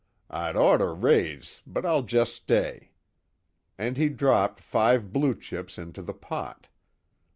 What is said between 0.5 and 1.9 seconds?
ort to raise, but